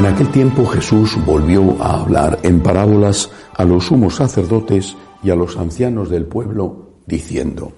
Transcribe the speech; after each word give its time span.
En 0.00 0.06
aquel 0.06 0.30
tiempo 0.30 0.64
Jesús 0.64 1.14
volvió 1.26 1.76
a 1.82 2.00
hablar 2.00 2.38
en 2.42 2.62
parábolas 2.62 3.30
a 3.52 3.66
los 3.66 3.84
sumos 3.84 4.14
sacerdotes 4.14 4.96
y 5.22 5.28
a 5.28 5.34
los 5.34 5.58
ancianos 5.58 6.08
del 6.08 6.24
pueblo, 6.24 6.92
diciendo, 7.04 7.72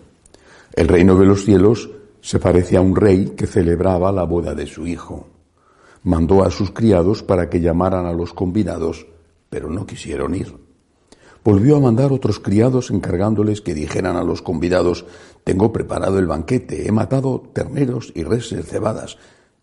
El 0.73 0.87
reino 0.87 1.17
de 1.19 1.27
los 1.27 1.45
cielos 1.45 1.91
se 2.21 2.39
parece 2.39 2.77
a 2.77 2.81
un 2.81 2.95
rey 2.95 3.31
que 3.37 3.49
celebraba 3.49 4.13
la 4.13 4.23
boda 4.23 4.55
de 4.55 4.69
su 4.69 4.87
hijo. 4.87 5.27
Mandó 6.05 6.45
a 6.45 6.53
sus 6.53 6.71
criados 6.71 7.25
para 7.25 7.51
que 7.51 7.61
llamaran 7.61 8.07
a 8.07 8.13
los 8.13 8.33
convidados, 8.33 9.05
pero 9.51 9.69
no 9.69 9.85
quisieron 9.85 10.37
ir. 10.37 10.55
Volvió 11.43 11.79
a 11.79 11.81
mandar 11.81 12.13
otros 12.13 12.39
criados 12.39 12.93
encargándoles 12.93 13.63
que 13.63 13.75
dijeran 13.75 14.15
a 14.15 14.23
los 14.23 14.43
convidados, 14.43 15.07
Tengo 15.43 15.73
preparado 15.73 16.21
el 16.21 16.29
banquete, 16.29 16.87
he 16.87 16.93
matado 16.93 17.43
terneros 17.53 18.13
y 18.15 18.23
reses 18.23 18.65
cebadas, 18.69 19.19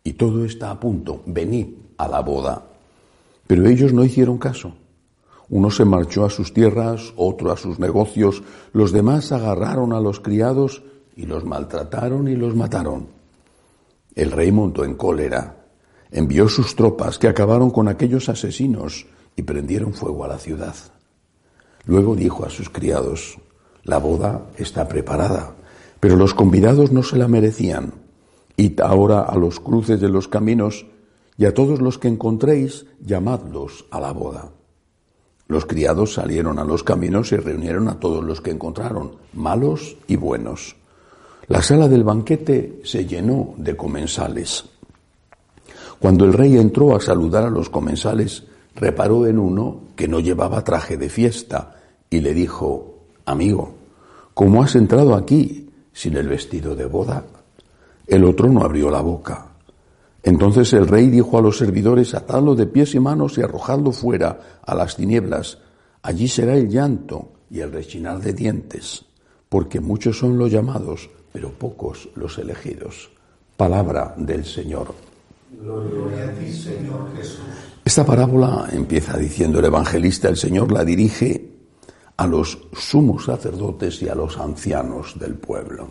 y 0.10 0.14
todo 0.14 0.44
está 0.44 0.72
a 0.72 0.80
punto, 0.80 1.22
venid 1.28 1.68
a 1.98 2.08
la 2.08 2.22
boda. 2.22 2.64
Pero 3.46 3.70
ellos 3.70 3.94
no 3.94 4.04
hicieron 4.04 4.40
caso. 4.40 4.74
Uno 5.50 5.70
se 5.70 5.86
marchó 5.86 6.26
a 6.26 6.32
sus 6.32 6.52
tierras, 6.52 7.14
otro 7.16 7.52
a 7.52 7.58
sus 7.58 7.78
negocios, 7.78 8.42
los 8.74 8.92
demás 8.92 9.32
agarraron 9.32 9.94
a 9.94 10.02
los 10.02 10.20
criados 10.20 10.82
y 11.16 11.28
los 11.28 11.46
maltrataron 11.46 12.28
y 12.28 12.36
los 12.36 12.56
mataron. 12.56 13.10
El 14.16 14.32
rey 14.32 14.52
montó 14.52 14.84
en 14.84 14.96
cólera, 14.96 15.58
envió 16.10 16.50
sus 16.50 16.76
tropas 16.76 17.20
que 17.20 17.28
acabaron 17.28 17.70
con 17.70 17.88
aquellos 17.88 18.30
asesinos 18.30 19.06
y 19.36 19.44
prendieron 19.44 19.94
fuego 19.94 20.26
a 20.26 20.28
la 20.28 20.40
ciudad. 20.40 20.74
Luego 21.86 22.16
dijo 22.16 22.48
a 22.48 22.50
sus 22.50 22.72
criados, 22.72 23.38
la 23.84 24.00
boda 24.00 24.48
está 24.58 24.88
preparada, 24.88 25.54
pero 26.00 26.16
los 26.16 26.34
convidados 26.34 26.92
no 26.92 27.04
se 27.04 27.16
la 27.16 27.28
merecían. 27.28 28.09
Id 28.60 28.82
ahora 28.82 29.22
a 29.22 29.38
los 29.38 29.62
cruces 29.62 30.02
de 30.02 30.10
los 30.10 30.28
caminos 30.28 30.86
y 31.38 31.46
a 31.46 31.54
todos 31.54 31.80
los 31.80 31.98
que 31.98 32.10
encontréis, 32.10 32.86
llamadlos 33.00 33.86
a 33.90 34.02
la 34.02 34.12
boda. 34.12 34.52
Los 35.48 35.66
criados 35.66 36.16
salieron 36.16 36.60
a 36.60 36.66
los 36.66 36.84
caminos 36.84 37.32
y 37.32 37.38
reunieron 37.38 37.88
a 37.88 38.02
todos 38.02 38.22
los 38.22 38.42
que 38.42 38.52
encontraron, 38.52 39.16
malos 39.32 39.96
y 40.08 40.18
buenos. 40.18 40.76
La 41.48 41.62
sala 41.62 41.88
del 41.88 42.04
banquete 42.04 42.82
se 42.84 43.06
llenó 43.06 43.54
de 43.56 43.78
comensales. 43.78 44.66
Cuando 45.98 46.26
el 46.26 46.34
rey 46.34 46.58
entró 46.58 46.98
a 46.98 47.00
saludar 47.00 47.46
a 47.46 47.50
los 47.50 47.70
comensales, 47.70 48.44
reparó 48.76 49.26
en 49.26 49.40
uno 49.40 49.84
que 49.96 50.10
no 50.10 50.20
llevaba 50.20 50.66
traje 50.66 50.98
de 50.98 51.08
fiesta 51.08 51.78
y 52.10 52.20
le 52.20 52.34
dijo, 52.34 53.06
Amigo, 53.24 53.74
¿cómo 54.34 54.62
has 54.62 54.76
entrado 54.76 55.16
aquí 55.16 55.70
sin 55.94 56.18
el 56.18 56.28
vestido 56.28 56.76
de 56.76 56.88
boda? 56.88 57.24
El 58.10 58.24
otro 58.24 58.50
no 58.50 58.64
abrió 58.64 58.90
la 58.90 59.02
boca. 59.02 59.46
Entonces 60.24 60.74
el 60.74 60.88
rey 60.88 61.10
dijo 61.10 61.38
a 61.38 61.42
los 61.44 61.60
servidores, 61.60 62.16
atadlo 62.16 62.56
de 62.56 62.66
pies 62.66 62.96
y 62.96 63.00
manos 63.00 63.38
y 63.38 63.44
arrojadlo 63.44 63.92
fuera 63.92 64.60
a 64.66 64.74
las 64.74 64.96
tinieblas. 64.96 65.60
Allí 66.02 66.28
será 66.28 66.56
el 66.56 66.70
llanto 66.70 67.34
y 67.52 67.60
el 67.60 67.72
rechinar 67.72 68.20
de 68.20 68.34
dientes, 68.34 69.06
porque 69.48 69.80
muchos 69.80 70.18
son 70.18 70.40
los 70.40 70.52
llamados, 70.52 71.08
pero 71.32 71.52
pocos 71.52 72.10
los 72.16 72.40
elegidos. 72.40 73.12
Palabra 73.56 74.16
del 74.18 74.44
Señor. 74.44 74.96
Gloria 75.62 76.30
a 76.30 76.32
ti, 76.34 76.52
Señor 76.52 77.16
Jesús. 77.16 77.42
Esta 77.86 78.04
parábola 78.04 78.70
empieza 78.72 79.18
diciendo 79.18 79.60
el 79.60 79.66
evangelista, 79.66 80.30
el 80.30 80.38
Señor 80.38 80.72
la 80.72 80.84
dirige 80.84 81.52
a 82.18 82.26
los 82.26 82.58
sumos 82.74 83.26
sacerdotes 83.26 84.02
y 84.02 84.10
a 84.10 84.16
los 84.16 84.36
ancianos 84.40 85.18
del 85.20 85.36
pueblo. 85.36 85.90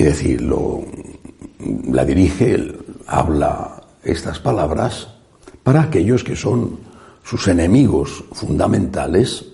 Es 0.00 0.06
decir, 0.06 0.40
lo, 0.40 0.82
la 1.90 2.06
dirige, 2.06 2.56
habla 3.06 3.82
estas 4.02 4.38
palabras 4.38 5.08
para 5.62 5.82
aquellos 5.82 6.24
que 6.24 6.36
son 6.36 6.78
sus 7.22 7.46
enemigos 7.48 8.24
fundamentales, 8.32 9.44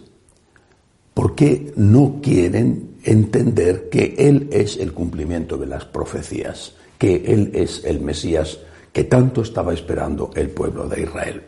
porque 1.15 1.73
no 1.75 2.21
quieren 2.23 2.91
entender 3.03 3.89
que 3.91 4.15
Él 4.17 4.49
es 4.53 4.77
el 4.77 4.93
cumplimiento 4.93 5.57
de 5.57 5.67
las 5.67 5.85
profecías, 5.85 6.75
que 6.97 7.25
Él 7.27 7.51
es 7.53 7.83
el 7.85 8.01
Mesías 8.01 8.61
que 8.93 9.03
tanto 9.03 9.43
estaba 9.43 9.75
esperando 9.75 10.31
el 10.37 10.51
pueblo 10.51 10.89
de 10.89 11.03
Israel. 11.03 11.43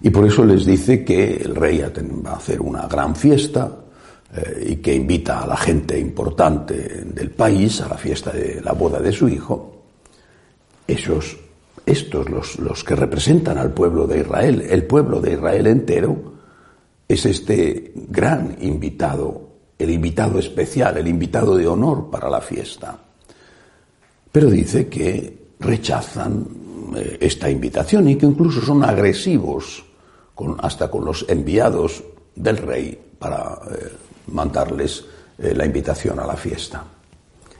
Y 0.00 0.08
por 0.08 0.26
eso 0.26 0.46
les 0.46 0.64
dice 0.64 1.04
que 1.04 1.34
el 1.34 1.54
rey 1.54 1.84
va 2.26 2.30
a 2.30 2.36
hacer 2.36 2.58
una 2.62 2.88
gran 2.88 3.14
fiesta 3.14 3.81
eh, 4.34 4.68
y 4.70 4.76
que 4.76 4.94
invita 4.94 5.42
a 5.42 5.46
la 5.46 5.56
gente 5.56 5.98
importante 5.98 7.04
del 7.04 7.30
país 7.30 7.80
a 7.82 7.88
la 7.88 7.98
fiesta 7.98 8.30
de 8.30 8.60
la 8.62 8.72
boda 8.72 9.00
de 9.00 9.12
su 9.12 9.28
hijo. 9.28 9.82
Esos, 10.86 11.36
estos, 11.84 12.30
los, 12.30 12.58
los 12.58 12.82
que 12.82 12.96
representan 12.96 13.58
al 13.58 13.72
pueblo 13.72 14.06
de 14.06 14.20
Israel, 14.20 14.62
el 14.68 14.84
pueblo 14.84 15.20
de 15.20 15.32
Israel 15.32 15.66
entero, 15.66 16.32
es 17.06 17.26
este 17.26 17.92
gran 17.94 18.56
invitado, 18.60 19.50
el 19.78 19.90
invitado 19.90 20.38
especial, 20.38 20.96
el 20.96 21.08
invitado 21.08 21.56
de 21.56 21.66
honor 21.66 22.08
para 22.10 22.30
la 22.30 22.40
fiesta. 22.40 22.98
Pero 24.32 24.48
dice 24.48 24.88
que 24.88 25.50
rechazan 25.60 26.46
eh, 26.96 27.18
esta 27.20 27.50
invitación 27.50 28.08
y 28.08 28.16
que 28.16 28.26
incluso 28.26 28.62
son 28.62 28.82
agresivos 28.82 29.84
hasta 30.58 30.90
con 30.90 31.04
los 31.04 31.26
enviados 31.28 32.02
del 32.34 32.56
rey 32.56 32.98
para 33.18 33.60
eh, 33.70 33.92
mandarles 34.28 35.04
eh, 35.38 35.54
la 35.54 35.66
invitación 35.66 36.18
a 36.20 36.26
la 36.26 36.36
fiesta. 36.36 36.84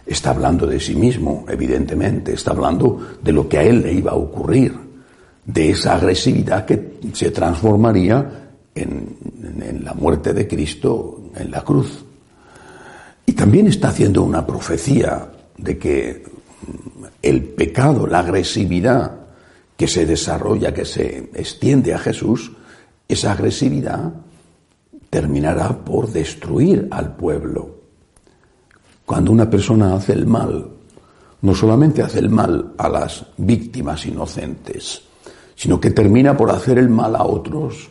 Está 0.05 0.31
hablando 0.31 0.67
de 0.67 0.81
sí 0.81 0.95
mismo, 0.95 1.45
evidentemente, 1.49 2.33
está 2.33 2.51
hablando 2.51 3.17
de 3.23 3.33
lo 3.33 3.49
que 3.49 3.59
a 3.59 3.63
él 3.63 3.83
le 3.83 3.93
iba 3.93 4.13
a 4.13 4.17
ocurrir, 4.17 4.75
de 5.45 5.71
esa 5.71 5.97
agresividad 5.97 6.65
que 6.65 6.99
se 7.13 7.31
transformaría 7.31 8.51
en 8.75 9.83
la 9.83 9.93
muerte 9.93 10.33
de 10.33 10.47
Cristo 10.47 11.31
en 11.35 11.51
la 11.51 11.63
cruz. 11.63 12.05
Y 13.27 13.33
también 13.33 13.67
está 13.67 13.89
haciendo 13.89 14.23
una 14.23 14.47
profecía 14.47 15.29
de 15.57 15.79
que 15.79 16.25
el 17.21 17.45
pecado, 17.45 18.07
la 18.07 18.21
agresividad 18.21 19.13
que 19.77 19.89
se 19.89 20.07
desarrolla, 20.07 20.75
que 20.75 20.85
se 20.85 21.31
extiende 21.35 21.95
a 21.95 21.99
Jesús, 21.99 22.53
esa 23.09 23.33
agresividad 23.33 24.13
terminará 25.13 25.77
por 25.77 26.11
destruir 26.11 26.89
al 26.91 27.15
pueblo. 27.15 27.83
Cuando 29.05 29.31
una 29.31 29.51
persona 29.51 29.95
hace 29.95 30.15
el 30.15 30.27
mal, 30.27 30.67
no 31.43 31.55
solamente 31.55 32.01
hace 32.01 32.21
el 32.21 32.31
mal 32.31 32.73
a 32.79 32.89
las 32.89 33.27
víctimas 33.37 34.07
inocentes, 34.07 35.03
sino 35.55 35.79
que 35.79 35.91
termina 35.91 36.35
por 36.35 36.51
hacer 36.51 36.79
el 36.79 36.89
mal 36.89 37.15
a 37.15 37.25
otros 37.25 37.91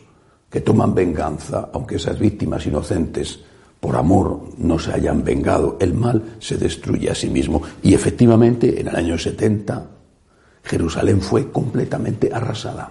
que 0.50 0.62
toman 0.62 0.96
venganza, 0.96 1.70
aunque 1.72 1.94
esas 1.94 2.18
víctimas 2.18 2.66
inocentes 2.66 3.38
por 3.78 3.94
amor 3.94 4.42
no 4.58 4.80
se 4.80 4.92
hayan 4.92 5.22
vengado, 5.22 5.76
el 5.78 5.94
mal 5.94 6.24
se 6.40 6.56
destruye 6.56 7.08
a 7.08 7.14
sí 7.14 7.30
mismo. 7.30 7.62
Y 7.84 7.94
efectivamente, 7.94 8.80
en 8.80 8.88
el 8.88 8.96
año 8.96 9.16
70, 9.16 9.86
Jerusalén 10.64 11.20
fue 11.20 11.52
completamente 11.52 12.30
arrasada, 12.32 12.90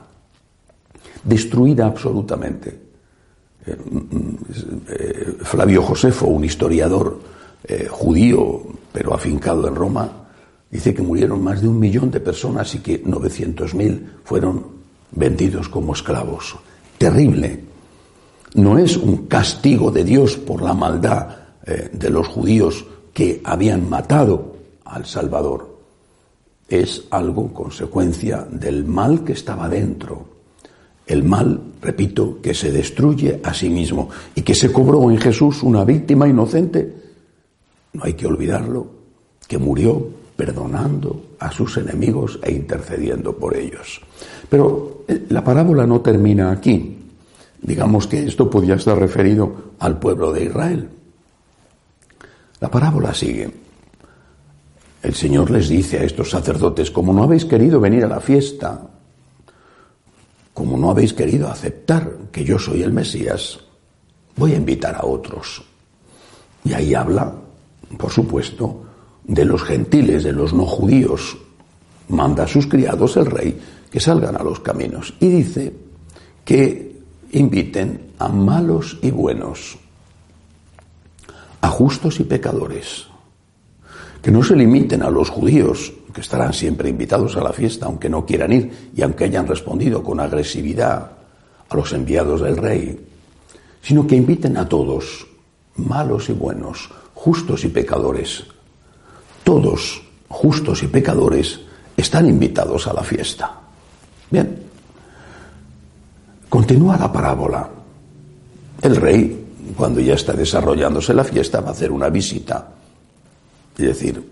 destruida 1.22 1.86
absolutamente. 1.86 2.91
Eh, 3.66 3.76
mm, 3.76 4.36
eh, 4.90 5.36
Flavio 5.42 5.84
Josefo, 5.84 6.28
un 6.28 6.44
historiador 6.44 7.20
eh, 7.64 7.88
judío, 7.90 8.64
pero 8.92 9.14
afincado 9.14 9.68
en 9.68 9.76
Roma, 9.76 10.12
dice 10.70 10.94
que 10.94 11.02
murieron 11.02 11.44
más 11.44 11.62
de 11.62 11.68
un 11.68 11.80
millón 11.80 12.10
de 12.10 12.20
personas 12.20 12.74
y 12.76 12.80
que 12.80 13.04
900.000 13.04 14.02
fueron 14.24 14.66
vendidos 15.12 15.70
como 15.70 15.94
esclavos. 15.94 16.56
Terrible, 16.98 17.64
no 18.56 18.78
es 18.78 18.98
un 18.98 19.28
castigo 19.28 19.92
de 19.92 20.04
Dios 20.04 20.38
por 20.38 20.62
la 20.62 20.74
maldad 20.74 21.38
de 21.92 22.10
los 22.10 22.28
judíos 22.28 22.86
que 23.14 23.42
habían 23.44 23.88
matado 23.90 24.56
al 24.86 25.06
Salvador. 25.06 25.78
Es 26.68 27.04
algo 27.12 27.54
consecuencia 27.54 28.48
del 28.50 28.86
mal 28.86 29.24
que 29.24 29.34
estaba 29.34 29.70
dentro. 29.70 30.31
El 31.12 31.26
mal, 31.26 31.60
repito, 31.82 32.40
que 32.42 32.54
se 32.54 32.72
destruye 32.72 33.42
a 33.44 33.54
sí 33.54 33.70
mismo 33.70 34.08
y 34.34 34.44
que 34.44 34.56
se 34.56 34.72
cobró 34.72 35.12
en 35.12 35.18
Jesús 35.18 35.62
una 35.62 35.84
víctima 35.84 36.26
inocente. 36.26 36.90
No 37.92 38.06
hay 38.06 38.14
que 38.14 38.28
olvidarlo, 38.28 38.88
que 39.46 39.58
murió 39.58 40.08
perdonando 40.38 41.36
a 41.38 41.52
sus 41.52 41.76
enemigos 41.76 42.40
e 42.42 42.54
intercediendo 42.54 43.36
por 43.36 43.58
ellos. 43.58 44.00
Pero 44.50 45.04
eh, 45.06 45.26
la 45.28 45.44
parábola 45.44 45.86
no 45.86 46.00
termina 46.00 46.50
aquí. 46.50 46.98
Digamos 47.62 48.08
que 48.08 48.26
esto 48.26 48.50
podía 48.50 48.76
estar 48.76 48.98
referido 48.98 49.74
al 49.80 50.00
pueblo 50.00 50.32
de 50.32 50.46
Israel. 50.46 50.88
La 52.62 52.72
parábola 52.72 53.14
sigue. 53.14 53.52
El 55.04 55.14
Señor 55.14 55.52
les 55.52 55.68
dice 55.68 56.00
a 56.00 56.04
estos 56.06 56.30
sacerdotes, 56.30 56.90
como 56.90 57.12
no 57.12 57.24
habéis 57.24 57.44
querido 57.44 57.82
venir 57.82 58.06
a 58.06 58.08
la 58.08 58.22
fiesta, 58.22 58.91
como 60.62 60.78
no 60.78 60.92
habéis 60.92 61.12
querido 61.12 61.50
aceptar 61.50 62.30
que 62.32 62.44
yo 62.44 62.60
soy 62.60 62.84
el 62.84 62.94
Mesías, 62.94 63.60
voy 64.36 64.54
a 64.54 64.58
invitar 64.58 64.94
a 64.94 65.08
otros. 65.08 65.64
Y 66.64 66.72
ahí 66.74 66.94
habla, 66.94 67.34
por 67.98 68.12
supuesto, 68.12 68.86
de 69.24 69.44
los 69.44 69.64
gentiles, 69.64 70.24
de 70.24 70.34
los 70.34 70.54
no 70.54 70.68
judíos. 70.68 71.36
Manda 72.10 72.44
a 72.44 72.48
sus 72.48 72.68
criados 72.68 73.18
el 73.18 73.26
rey 73.26 73.60
que 73.90 74.00
salgan 74.00 74.36
a 74.36 74.44
los 74.44 74.60
caminos. 74.60 75.16
Y 75.20 75.30
dice 75.30 75.74
que 76.46 76.96
inviten 77.32 78.12
a 78.20 78.28
malos 78.28 79.00
y 79.02 79.10
buenos, 79.10 79.80
a 81.62 81.70
justos 81.70 82.20
y 82.20 82.24
pecadores, 82.24 83.08
que 84.22 84.30
no 84.30 84.44
se 84.44 84.56
limiten 84.56 85.02
a 85.02 85.10
los 85.10 85.28
judíos, 85.28 85.92
que 86.12 86.22
estarán 86.22 86.54
siempre 86.54 86.90
invitados 86.90 87.36
a 87.38 87.42
la 87.42 87.54
fiesta, 87.54 87.86
aunque 87.86 88.10
no 88.10 88.26
quieran 88.26 88.52
ir 88.52 88.92
y 88.96 89.02
aunque 89.02 89.26
hayan 89.26 89.48
respondido 89.48 90.04
con 90.04 90.20
agresividad 90.20 91.12
a 91.70 91.76
los 91.76 91.94
enviados 91.94 92.42
del 92.42 92.58
rey, 92.58 93.00
sino 93.82 94.06
que 94.06 94.16
inviten 94.16 94.58
a 94.58 94.68
todos, 94.68 95.28
malos 95.76 96.30
y 96.30 96.34
buenos, 96.34 96.90
justos 97.14 97.64
y 97.64 97.70
pecadores. 97.70 98.44
Todos, 99.44 100.02
justos 100.28 100.84
y 100.84 100.88
pecadores, 100.88 101.60
están 101.96 102.28
invitados 102.28 102.88
a 102.88 102.94
la 102.94 103.04
fiesta. 103.04 103.60
Bien, 104.30 104.64
continúa 106.50 106.98
la 106.98 107.12
parábola. 107.12 107.70
El 108.82 108.96
rey, 108.96 109.46
cuando 109.76 110.00
ya 110.00 110.16
está 110.16 110.34
desarrollándose 110.34 111.14
la 111.14 111.24
fiesta, 111.24 111.62
va 111.62 111.70
a 111.70 111.72
hacer 111.72 111.92
una 111.92 112.10
visita. 112.10 112.70
Es 113.78 113.86
decir, 113.86 114.31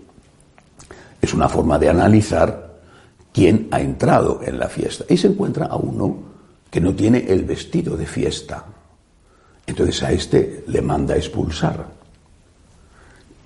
es 1.20 1.34
una 1.34 1.48
forma 1.48 1.78
de 1.78 1.88
analizar 1.88 2.80
quién 3.32 3.68
ha 3.70 3.80
entrado 3.80 4.40
en 4.44 4.58
la 4.58 4.68
fiesta. 4.68 5.04
Y 5.08 5.16
se 5.16 5.28
encuentra 5.28 5.66
a 5.66 5.76
uno 5.76 6.30
que 6.70 6.80
no 6.80 6.94
tiene 6.94 7.24
el 7.28 7.44
vestido 7.44 7.96
de 7.96 8.06
fiesta. 8.06 8.64
Entonces 9.66 10.02
a 10.02 10.12
este 10.12 10.64
le 10.66 10.80
manda 10.80 11.14
a 11.14 11.18
expulsar. 11.18 11.86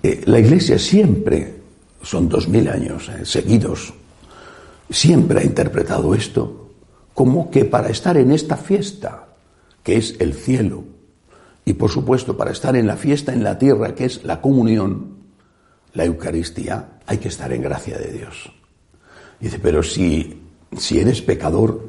Eh, 0.03 0.21
la 0.25 0.39
iglesia 0.39 0.77
siempre, 0.77 1.55
son 2.01 2.29
dos 2.29 2.47
mil 2.47 2.67
años 2.67 3.09
eh, 3.09 3.25
seguidos, 3.25 3.93
siempre 4.89 5.39
ha 5.39 5.43
interpretado 5.43 6.13
esto 6.13 6.69
como 7.15 7.49
que 7.49 7.65
para 7.65 7.89
estar 7.89 8.17
en 8.17 8.31
esta 8.31 8.57
fiesta, 8.57 9.27
que 9.81 9.97
es 9.97 10.15
el 10.19 10.33
cielo, 10.33 10.83
y 11.63 11.73
por 11.73 11.89
supuesto 11.89 12.37
para 12.37 12.51
estar 12.51 12.75
en 12.75 12.85
la 12.85 12.97
fiesta 12.97 13.33
en 13.33 13.43
la 13.43 13.57
tierra, 13.57 13.95
que 13.95 14.05
es 14.05 14.23
la 14.25 14.41
comunión, 14.41 15.15
la 15.93 16.05
Eucaristía, 16.05 16.94
hay 17.07 17.17
que 17.17 17.27
estar 17.27 17.51
en 17.53 17.61
gracia 17.61 17.97
de 17.97 18.11
Dios. 18.11 18.51
Dice, 19.39 19.59
pero 19.59 19.83
si, 19.83 20.41
si 20.77 20.99
eres 20.99 21.21
pecador, 21.21 21.87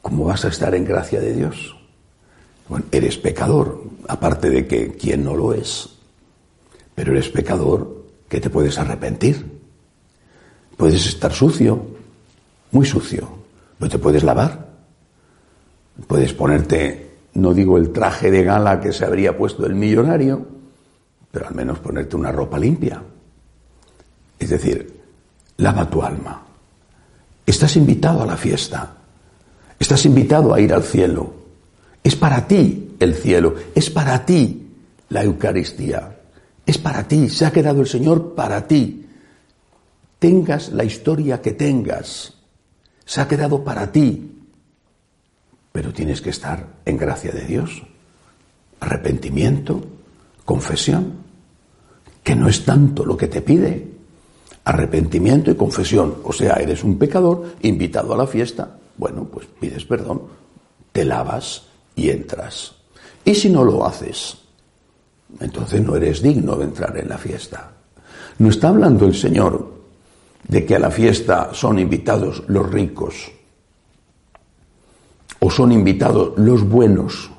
¿cómo 0.00 0.24
vas 0.24 0.44
a 0.44 0.48
estar 0.48 0.74
en 0.74 0.84
gracia 0.84 1.20
de 1.20 1.34
Dios? 1.34 1.76
Bueno, 2.68 2.84
eres 2.92 3.16
pecador, 3.16 3.82
aparte 4.08 4.50
de 4.50 4.66
que 4.66 4.92
quien 4.92 5.24
no 5.24 5.34
lo 5.34 5.52
es, 5.52 5.88
pero 6.94 7.12
eres 7.12 7.28
pecador 7.28 8.04
que 8.28 8.40
te 8.40 8.50
puedes 8.50 8.78
arrepentir. 8.78 9.60
Puedes 10.76 11.06
estar 11.06 11.32
sucio, 11.32 11.84
muy 12.70 12.86
sucio, 12.86 13.28
pero 13.78 13.90
te 13.90 13.98
puedes 13.98 14.22
lavar. 14.22 14.68
Puedes 16.06 16.32
ponerte, 16.32 17.10
no 17.34 17.52
digo 17.52 17.76
el 17.76 17.92
traje 17.92 18.30
de 18.30 18.44
gala 18.44 18.80
que 18.80 18.92
se 18.92 19.04
habría 19.04 19.36
puesto 19.36 19.66
el 19.66 19.74
millonario, 19.74 20.46
pero 21.30 21.48
al 21.48 21.54
menos 21.54 21.78
ponerte 21.78 22.16
una 22.16 22.32
ropa 22.32 22.58
limpia. 22.58 23.02
Es 24.42 24.50
decir, 24.50 25.00
lava 25.58 25.88
tu 25.88 26.02
alma. 26.02 26.42
Estás 27.46 27.76
invitado 27.76 28.22
a 28.22 28.26
la 28.26 28.36
fiesta. 28.36 28.96
Estás 29.78 30.04
invitado 30.04 30.52
a 30.52 30.60
ir 30.60 30.72
al 30.72 30.82
cielo. 30.82 31.32
Es 32.02 32.16
para 32.16 32.48
ti 32.48 32.96
el 32.98 33.14
cielo. 33.14 33.54
Es 33.72 33.88
para 33.88 34.26
ti 34.26 34.68
la 35.10 35.22
Eucaristía. 35.22 36.18
Es 36.66 36.76
para 36.76 37.06
ti. 37.06 37.28
Se 37.28 37.46
ha 37.46 37.52
quedado 37.52 37.82
el 37.82 37.86
Señor 37.86 38.34
para 38.34 38.66
ti. 38.66 39.06
Tengas 40.18 40.72
la 40.72 40.82
historia 40.82 41.40
que 41.40 41.52
tengas. 41.52 42.34
Se 43.04 43.20
ha 43.20 43.28
quedado 43.28 43.62
para 43.62 43.92
ti. 43.92 44.42
Pero 45.70 45.92
tienes 45.92 46.20
que 46.20 46.30
estar 46.30 46.66
en 46.84 46.96
gracia 46.96 47.30
de 47.30 47.46
Dios. 47.46 47.84
Arrepentimiento, 48.80 49.84
confesión 50.44 51.22
que 52.24 52.34
no 52.34 52.48
es 52.48 52.64
tanto 52.64 53.04
lo 53.04 53.16
que 53.16 53.28
te 53.28 53.40
pide. 53.40 53.91
Arrepentimiento 54.64 55.50
y 55.50 55.54
confesión. 55.54 56.16
O 56.24 56.32
sea, 56.32 56.54
eres 56.54 56.84
un 56.84 56.98
pecador 56.98 57.54
invitado 57.62 58.14
a 58.14 58.16
la 58.16 58.26
fiesta. 58.26 58.76
Bueno, 58.96 59.24
pues 59.24 59.46
pides 59.58 59.84
perdón, 59.84 60.22
te 60.92 61.04
lavas 61.04 61.64
y 61.96 62.10
entras. 62.10 62.74
Y 63.24 63.34
si 63.34 63.48
no 63.50 63.64
lo 63.64 63.84
haces, 63.84 64.36
entonces 65.40 65.80
no 65.80 65.96
eres 65.96 66.22
digno 66.22 66.56
de 66.56 66.64
entrar 66.64 66.96
en 66.96 67.08
la 67.08 67.18
fiesta. 67.18 67.72
No 68.38 68.48
está 68.48 68.68
hablando 68.68 69.06
el 69.06 69.14
Señor 69.14 69.72
de 70.46 70.66
que 70.66 70.76
a 70.76 70.78
la 70.78 70.90
fiesta 70.90 71.50
son 71.52 71.78
invitados 71.78 72.42
los 72.48 72.70
ricos 72.70 73.30
o 75.38 75.50
son 75.50 75.72
invitados 75.72 76.32
los 76.36 76.62
buenos. 76.68 77.30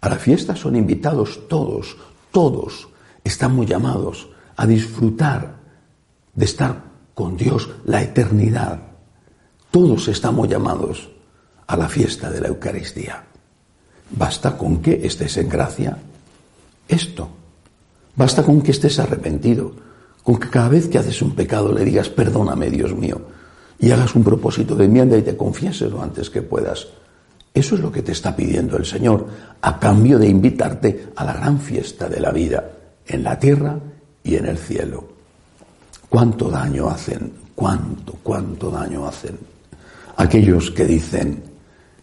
A 0.00 0.08
la 0.08 0.16
fiesta 0.16 0.54
son 0.54 0.76
invitados 0.76 1.48
todos, 1.48 1.96
todos, 2.30 2.88
estamos 3.22 3.66
llamados 3.66 4.28
a 4.56 4.66
disfrutar 4.66 5.63
de 6.34 6.44
estar 6.44 6.82
con 7.14 7.36
Dios 7.36 7.70
la 7.84 8.02
eternidad. 8.02 8.80
Todos 9.70 10.08
estamos 10.08 10.48
llamados 10.48 11.10
a 11.66 11.76
la 11.76 11.88
fiesta 11.88 12.30
de 12.30 12.40
la 12.40 12.48
Eucaristía. 12.48 13.24
Basta 14.10 14.56
con 14.56 14.82
que 14.82 15.06
estés 15.06 15.36
en 15.36 15.48
gracia. 15.48 15.96
Esto. 16.86 17.28
Basta 18.16 18.42
con 18.42 18.62
que 18.62 18.72
estés 18.72 18.98
arrepentido. 18.98 19.72
Con 20.22 20.38
que 20.38 20.48
cada 20.48 20.68
vez 20.68 20.88
que 20.88 20.98
haces 20.98 21.20
un 21.22 21.34
pecado 21.34 21.72
le 21.72 21.84
digas, 21.84 22.08
perdóname, 22.08 22.70
Dios 22.70 22.94
mío. 22.94 23.20
Y 23.78 23.90
hagas 23.90 24.14
un 24.14 24.24
propósito 24.24 24.74
de 24.74 24.84
enmienda 24.84 25.16
y 25.16 25.22
te 25.22 25.36
confieses 25.36 25.90
lo 25.90 26.02
antes 26.02 26.30
que 26.30 26.42
puedas. 26.42 26.86
Eso 27.52 27.74
es 27.76 27.80
lo 27.80 27.92
que 27.92 28.02
te 28.02 28.12
está 28.12 28.34
pidiendo 28.34 28.76
el 28.76 28.84
Señor, 28.84 29.26
a 29.60 29.78
cambio 29.78 30.18
de 30.18 30.28
invitarte 30.28 31.08
a 31.14 31.24
la 31.24 31.34
gran 31.34 31.60
fiesta 31.60 32.08
de 32.08 32.20
la 32.20 32.30
vida 32.30 32.70
en 33.06 33.22
la 33.22 33.38
tierra 33.38 33.78
y 34.22 34.36
en 34.36 34.46
el 34.46 34.58
cielo. 34.58 35.13
¿Cuánto 36.08 36.50
daño 36.50 36.88
hacen? 36.88 37.32
¿Cuánto, 37.54 38.14
cuánto 38.22 38.70
daño 38.70 39.06
hacen? 39.06 39.38
Aquellos 40.16 40.70
que 40.70 40.84
dicen 40.84 41.42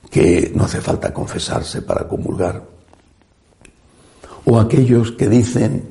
que 0.09 0.51
no 0.53 0.65
hace 0.65 0.81
falta 0.81 1.13
confesarse 1.13 1.81
para 1.81 2.07
comulgar. 2.07 2.61
O 4.45 4.59
aquellos 4.59 5.13
que 5.13 5.29
dicen 5.29 5.83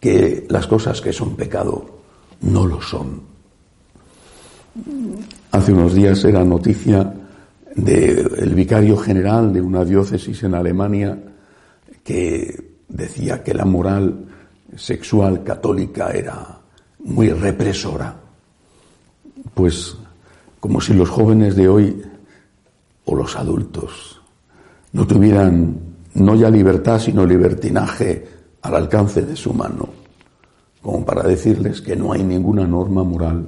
que 0.00 0.46
las 0.48 0.66
cosas 0.66 1.00
que 1.00 1.12
son 1.12 1.36
pecado 1.36 2.00
no 2.40 2.66
lo 2.66 2.80
son. 2.80 3.22
Hace 5.50 5.72
unos 5.72 5.94
días 5.94 6.24
era 6.24 6.44
noticia 6.44 7.12
del 7.74 8.54
vicario 8.54 8.96
general 8.96 9.52
de 9.52 9.60
una 9.60 9.84
diócesis 9.84 10.42
en 10.42 10.54
Alemania 10.54 11.18
que 12.02 12.78
decía 12.88 13.42
que 13.42 13.54
la 13.54 13.64
moral 13.64 14.26
sexual 14.74 15.44
católica 15.44 16.10
era 16.10 16.61
muy 17.04 17.30
represora. 17.30 18.16
Pues 19.54 19.96
como 20.60 20.80
si 20.80 20.94
los 20.94 21.08
jóvenes 21.08 21.56
de 21.56 21.68
hoy 21.68 22.02
o 23.04 23.14
los 23.14 23.36
adultos 23.36 24.20
no 24.92 25.06
tuvieran 25.06 25.92
no 26.14 26.34
ya 26.34 26.50
libertad, 26.50 26.98
sino 26.98 27.24
libertinaje 27.26 28.28
al 28.62 28.76
alcance 28.76 29.22
de 29.22 29.34
su 29.34 29.52
mano, 29.52 29.88
como 30.82 31.04
para 31.04 31.22
decirles 31.22 31.80
que 31.80 31.96
no 31.96 32.12
hay 32.12 32.22
ninguna 32.22 32.66
norma 32.66 33.02
moral 33.02 33.46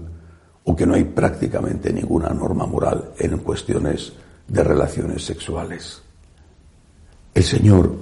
o 0.65 0.75
que 0.75 0.87
no 0.87 0.95
hay 0.95 1.05
prácticamente 1.05 1.93
ninguna 1.93 2.31
norma 2.31 2.67
moral 2.67 3.13
en 3.19 3.39
cuestiones 3.39 4.13
de 4.49 4.65
relaciones 4.65 5.25
sexuales. 5.25 6.03
El 7.35 7.45
Señor 7.45 7.95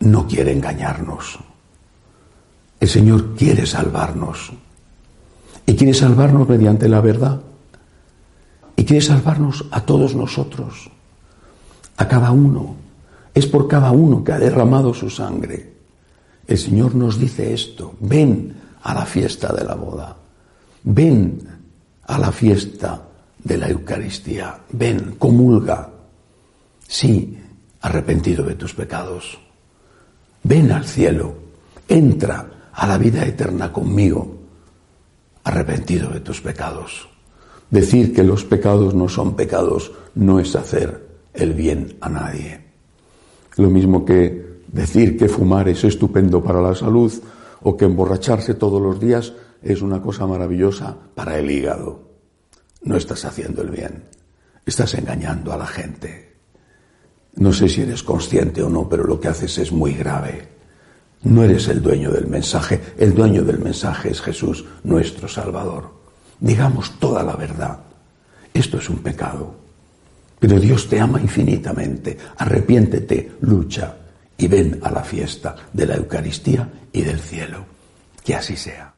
no 0.00 0.26
quiere 0.26 0.52
engañarnos. 0.52 1.38
El 2.82 2.88
Señor 2.88 3.36
quiere 3.36 3.64
salvarnos. 3.64 4.50
Y 5.64 5.76
quiere 5.76 5.94
salvarnos 5.94 6.48
mediante 6.48 6.88
la 6.88 7.00
verdad. 7.00 7.40
Y 8.74 8.84
quiere 8.84 9.00
salvarnos 9.00 9.66
a 9.70 9.82
todos 9.82 10.16
nosotros, 10.16 10.90
a 11.96 12.08
cada 12.08 12.32
uno. 12.32 12.74
Es 13.32 13.46
por 13.46 13.68
cada 13.68 13.92
uno 13.92 14.24
que 14.24 14.32
ha 14.32 14.38
derramado 14.40 14.92
su 14.94 15.08
sangre. 15.10 15.74
El 16.44 16.58
Señor 16.58 16.96
nos 16.96 17.20
dice 17.20 17.54
esto, 17.54 17.94
ven 18.00 18.52
a 18.82 18.94
la 18.94 19.06
fiesta 19.06 19.52
de 19.52 19.62
la 19.62 19.76
boda, 19.76 20.16
ven 20.82 21.38
a 22.02 22.18
la 22.18 22.32
fiesta 22.32 23.00
de 23.44 23.58
la 23.58 23.68
Eucaristía, 23.68 24.58
ven, 24.72 25.14
comulga, 25.20 25.88
sí, 26.88 27.38
arrepentido 27.80 28.44
de 28.44 28.56
tus 28.56 28.74
pecados. 28.74 29.38
Ven 30.42 30.72
al 30.72 30.84
cielo, 30.84 31.36
entra 31.86 32.52
a 32.72 32.86
la 32.86 32.98
vida 32.98 33.24
eterna 33.24 33.72
conmigo, 33.72 34.36
arrepentido 35.44 36.10
de 36.10 36.20
tus 36.20 36.40
pecados. 36.40 37.08
Decir 37.70 38.14
que 38.14 38.22
los 38.22 38.44
pecados 38.44 38.94
no 38.94 39.08
son 39.08 39.34
pecados 39.34 39.92
no 40.14 40.40
es 40.40 40.54
hacer 40.56 41.08
el 41.32 41.54
bien 41.54 41.96
a 42.00 42.08
nadie. 42.08 42.60
Lo 43.56 43.70
mismo 43.70 44.04
que 44.04 44.60
decir 44.68 45.16
que 45.16 45.28
fumar 45.28 45.68
es 45.68 45.84
estupendo 45.84 46.42
para 46.42 46.60
la 46.60 46.74
salud 46.74 47.12
o 47.62 47.76
que 47.76 47.84
emborracharse 47.84 48.54
todos 48.54 48.80
los 48.80 49.00
días 49.00 49.32
es 49.62 49.82
una 49.82 50.02
cosa 50.02 50.26
maravillosa 50.26 50.96
para 51.14 51.38
el 51.38 51.50
hígado. 51.50 52.10
no 52.84 52.96
estás 52.96 53.24
haciendo 53.24 53.62
el 53.62 53.70
bien. 53.70 54.04
Estás 54.66 54.94
engañando 54.94 55.52
a 55.52 55.56
la 55.56 55.66
gente. 55.66 56.32
No 57.36 57.52
sé 57.52 57.68
si 57.68 57.82
eres 57.82 58.02
consciente 58.02 58.62
o 58.62 58.68
no, 58.68 58.88
pero 58.88 59.04
lo 59.04 59.20
que 59.20 59.28
haces 59.28 59.56
es 59.58 59.72
muy 59.72 59.94
grave. 59.94 60.48
No 61.24 61.44
eres 61.44 61.68
el 61.68 61.80
dueño 61.80 62.10
del 62.10 62.26
mensaje. 62.26 62.80
El 62.98 63.14
dueño 63.14 63.42
del 63.42 63.58
mensaje 63.58 64.10
es 64.10 64.20
Jesús, 64.20 64.64
nuestro 64.84 65.28
Salvador. 65.28 65.92
Digamos 66.40 66.98
toda 66.98 67.22
la 67.22 67.36
verdad. 67.36 67.78
Esto 68.52 68.78
es 68.78 68.88
un 68.90 68.98
pecado. 68.98 69.54
Pero 70.38 70.58
Dios 70.58 70.88
te 70.88 71.00
ama 71.00 71.20
infinitamente. 71.20 72.18
Arrepiéntete, 72.38 73.32
lucha 73.42 73.96
y 74.36 74.48
ven 74.48 74.80
a 74.82 74.90
la 74.90 75.04
fiesta 75.04 75.54
de 75.72 75.86
la 75.86 75.94
Eucaristía 75.94 76.68
y 76.92 77.02
del 77.02 77.20
cielo. 77.20 77.64
Que 78.24 78.34
así 78.34 78.56
sea. 78.56 78.91